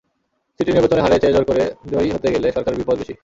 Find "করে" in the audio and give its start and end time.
1.49-1.63